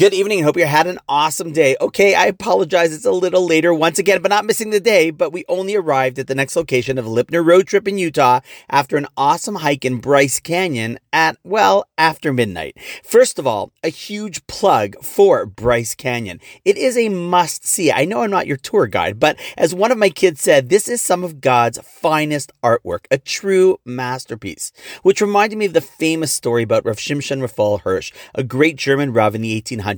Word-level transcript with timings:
Good 0.00 0.14
evening. 0.14 0.42
Hope 0.42 0.56
you 0.56 0.64
had 0.64 0.86
an 0.86 0.98
awesome 1.10 1.52
day. 1.52 1.76
Okay, 1.78 2.14
I 2.14 2.24
apologize. 2.24 2.90
It's 2.94 3.04
a 3.04 3.12
little 3.12 3.44
later 3.46 3.74
once 3.74 3.98
again, 3.98 4.22
but 4.22 4.30
not 4.30 4.46
missing 4.46 4.70
the 4.70 4.80
day. 4.80 5.10
But 5.10 5.30
we 5.30 5.44
only 5.46 5.76
arrived 5.76 6.18
at 6.18 6.26
the 6.26 6.34
next 6.34 6.56
location 6.56 6.96
of 6.96 7.04
Lipner 7.04 7.44
Road 7.44 7.66
Trip 7.66 7.86
in 7.86 7.98
Utah 7.98 8.40
after 8.70 8.96
an 8.96 9.06
awesome 9.18 9.56
hike 9.56 9.84
in 9.84 9.98
Bryce 9.98 10.40
Canyon 10.40 10.98
at, 11.12 11.36
well, 11.44 11.86
after 11.98 12.32
midnight. 12.32 12.78
First 13.04 13.38
of 13.38 13.46
all, 13.46 13.72
a 13.84 13.90
huge 13.90 14.46
plug 14.46 14.96
for 15.04 15.44
Bryce 15.44 15.94
Canyon. 15.94 16.40
It 16.64 16.78
is 16.78 16.96
a 16.96 17.10
must 17.10 17.66
see. 17.66 17.92
I 17.92 18.06
know 18.06 18.22
I'm 18.22 18.30
not 18.30 18.46
your 18.46 18.56
tour 18.56 18.86
guide, 18.86 19.20
but 19.20 19.38
as 19.58 19.74
one 19.74 19.92
of 19.92 19.98
my 19.98 20.08
kids 20.08 20.40
said, 20.40 20.70
this 20.70 20.88
is 20.88 21.02
some 21.02 21.22
of 21.22 21.42
God's 21.42 21.78
finest 21.80 22.52
artwork, 22.62 23.04
a 23.10 23.18
true 23.18 23.78
masterpiece, 23.84 24.72
which 25.02 25.20
reminded 25.20 25.58
me 25.58 25.66
of 25.66 25.74
the 25.74 25.82
famous 25.82 26.32
story 26.32 26.62
about 26.62 26.86
Rav 26.86 26.96
Shimshon 26.96 27.42
Raphael 27.42 27.76
Hirsch, 27.76 28.12
a 28.34 28.42
great 28.42 28.76
German 28.76 29.12
Rav 29.12 29.34
in 29.34 29.42
the 29.42 29.60
1800s 29.60 29.89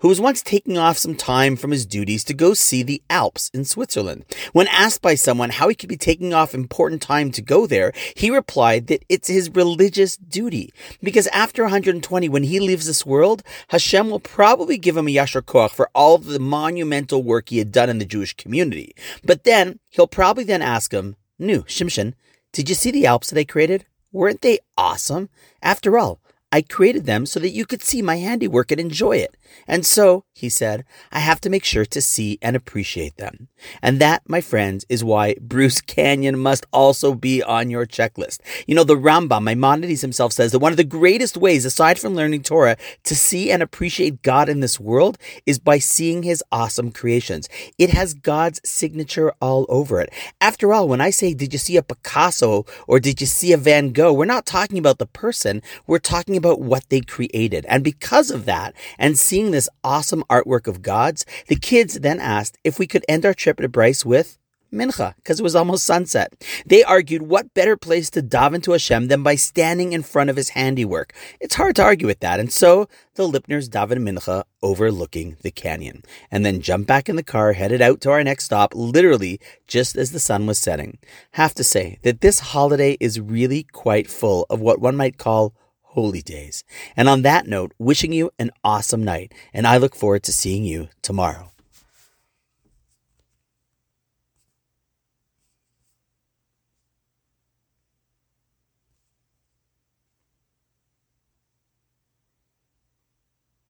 who 0.00 0.08
was 0.08 0.20
once 0.20 0.42
taking 0.42 0.78
off 0.78 0.96
some 0.96 1.14
time 1.14 1.56
from 1.56 1.70
his 1.70 1.86
duties 1.86 2.24
to 2.24 2.34
go 2.34 2.54
see 2.54 2.82
the 2.82 3.02
Alps 3.10 3.50
in 3.52 3.64
Switzerland. 3.64 4.24
When 4.52 4.68
asked 4.68 5.02
by 5.02 5.14
someone 5.14 5.50
how 5.50 5.68
he 5.68 5.74
could 5.74 5.88
be 5.88 5.96
taking 5.96 6.32
off 6.32 6.54
important 6.54 7.02
time 7.02 7.30
to 7.32 7.42
go 7.42 7.66
there, 7.66 7.92
he 8.16 8.30
replied 8.30 8.86
that 8.86 9.04
it's 9.08 9.28
his 9.28 9.50
religious 9.50 10.16
duty. 10.16 10.72
Because 11.02 11.26
after 11.28 11.62
120, 11.62 12.28
when 12.28 12.44
he 12.44 12.60
leaves 12.60 12.86
this 12.86 13.04
world, 13.04 13.42
Hashem 13.68 14.10
will 14.10 14.20
probably 14.20 14.78
give 14.78 14.96
him 14.96 15.08
a 15.08 15.14
Yashar 15.14 15.42
Koach 15.42 15.70
for 15.70 15.90
all 15.94 16.18
the 16.18 16.38
monumental 16.38 17.22
work 17.22 17.48
he 17.48 17.58
had 17.58 17.72
done 17.72 17.90
in 17.90 17.98
the 17.98 18.04
Jewish 18.04 18.34
community. 18.34 18.94
But 19.24 19.44
then 19.44 19.78
he'll 19.90 20.06
probably 20.06 20.44
then 20.44 20.62
ask 20.62 20.92
him, 20.92 21.16
Nu, 21.38 21.62
Shimshon, 21.62 22.14
did 22.52 22.68
you 22.68 22.74
see 22.74 22.90
the 22.90 23.06
Alps 23.06 23.30
that 23.30 23.38
I 23.38 23.44
created? 23.44 23.84
Weren't 24.12 24.42
they 24.42 24.60
awesome? 24.78 25.28
After 25.60 25.98
all, 25.98 26.20
I 26.54 26.62
created 26.62 27.04
them 27.04 27.26
so 27.26 27.40
that 27.40 27.50
you 27.50 27.66
could 27.66 27.82
see 27.82 28.00
my 28.00 28.18
handiwork 28.18 28.70
and 28.70 28.80
enjoy 28.80 29.16
it. 29.16 29.36
And 29.66 29.84
so, 29.84 30.24
he 30.32 30.48
said, 30.48 30.84
I 31.10 31.18
have 31.18 31.40
to 31.40 31.50
make 31.50 31.64
sure 31.64 31.84
to 31.84 32.00
see 32.00 32.38
and 32.40 32.54
appreciate 32.54 33.16
them. 33.16 33.48
And 33.82 34.00
that, 34.00 34.22
my 34.28 34.40
friends, 34.40 34.86
is 34.88 35.02
why 35.02 35.34
Bruce 35.40 35.80
Canyon 35.96 36.38
must 36.38 36.64
also 36.72 37.12
be 37.12 37.42
on 37.42 37.70
your 37.70 37.86
checklist. 37.86 38.38
You 38.68 38.76
know, 38.76 38.84
the 38.84 38.94
Rambam, 38.94 39.42
Maimonides 39.42 40.00
himself 40.00 40.32
says 40.32 40.52
that 40.52 40.60
one 40.60 40.72
of 40.72 40.76
the 40.76 40.84
greatest 40.84 41.36
ways, 41.36 41.64
aside 41.64 41.98
from 41.98 42.14
learning 42.14 42.44
Torah, 42.44 42.76
to 43.02 43.16
see 43.16 43.50
and 43.50 43.60
appreciate 43.60 44.22
God 44.22 44.48
in 44.48 44.60
this 44.60 44.78
world 44.78 45.18
is 45.46 45.58
by 45.58 45.78
seeing 45.78 46.22
his 46.22 46.40
awesome 46.52 46.92
creations. 46.92 47.48
It 47.78 47.90
has 47.90 48.14
God's 48.14 48.60
signature 48.64 49.32
all 49.40 49.66
over 49.68 50.00
it. 50.00 50.12
After 50.40 50.72
all, 50.72 50.86
when 50.86 51.00
I 51.00 51.10
say, 51.10 51.34
did 51.34 51.52
you 51.52 51.58
see 51.58 51.76
a 51.76 51.82
Picasso 51.82 52.64
or 52.86 53.00
did 53.00 53.20
you 53.20 53.26
see 53.26 53.52
a 53.52 53.56
Van 53.56 53.90
Gogh, 53.90 54.12
we're 54.12 54.24
not 54.24 54.46
talking 54.46 54.78
about 54.78 54.98
the 54.98 55.06
person, 55.06 55.62
we're 55.88 55.98
talking 55.98 56.36
about 56.44 56.60
what 56.60 56.88
they 56.90 57.00
created. 57.00 57.64
And 57.66 57.82
because 57.82 58.30
of 58.30 58.44
that, 58.44 58.74
and 58.98 59.18
seeing 59.18 59.50
this 59.50 59.68
awesome 59.82 60.24
artwork 60.30 60.66
of 60.66 60.82
God's, 60.82 61.24
the 61.48 61.56
kids 61.56 62.00
then 62.00 62.20
asked 62.20 62.58
if 62.64 62.78
we 62.78 62.86
could 62.86 63.04
end 63.08 63.24
our 63.24 63.34
trip 63.34 63.58
to 63.58 63.68
Bryce 63.68 64.04
with 64.04 64.38
mincha 64.74 65.14
because 65.16 65.40
it 65.40 65.42
was 65.42 65.54
almost 65.54 65.84
sunset. 65.84 66.34
They 66.66 66.82
argued 66.82 67.22
what 67.22 67.54
better 67.54 67.76
place 67.76 68.10
to 68.10 68.22
daven 68.22 68.62
to 68.64 68.72
Hashem 68.72 69.08
than 69.08 69.22
by 69.22 69.36
standing 69.36 69.92
in 69.92 70.02
front 70.02 70.30
of 70.30 70.36
his 70.36 70.50
handiwork. 70.50 71.14
It's 71.40 71.54
hard 71.54 71.76
to 71.76 71.84
argue 71.84 72.06
with 72.06 72.20
that. 72.20 72.40
And 72.40 72.52
so 72.52 72.88
the 73.14 73.28
Lipners 73.28 73.68
daven 73.68 73.98
mincha 73.98 74.44
overlooking 74.62 75.36
the 75.42 75.50
canyon 75.50 76.02
and 76.30 76.44
then 76.44 76.60
jumped 76.60 76.88
back 76.88 77.08
in 77.08 77.16
the 77.16 77.22
car, 77.22 77.52
headed 77.52 77.80
out 77.80 78.00
to 78.02 78.10
our 78.10 78.24
next 78.24 78.44
stop, 78.44 78.74
literally 78.74 79.40
just 79.66 79.96
as 79.96 80.10
the 80.10 80.20
sun 80.20 80.46
was 80.46 80.58
setting. 80.58 80.98
Have 81.32 81.54
to 81.54 81.64
say 81.64 81.98
that 82.02 82.20
this 82.20 82.40
holiday 82.40 82.96
is 83.00 83.20
really 83.20 83.62
quite 83.62 84.10
full 84.10 84.46
of 84.50 84.60
what 84.60 84.80
one 84.80 84.96
might 84.96 85.18
call 85.18 85.54
holy 85.94 86.22
days. 86.22 86.64
And 86.96 87.08
on 87.08 87.22
that 87.22 87.46
note, 87.46 87.72
wishing 87.78 88.12
you 88.12 88.30
an 88.38 88.50
awesome 88.62 89.02
night, 89.02 89.32
and 89.52 89.66
I 89.66 89.78
look 89.78 89.94
forward 89.94 90.24
to 90.24 90.32
seeing 90.32 90.64
you 90.64 90.88
tomorrow. 91.02 91.53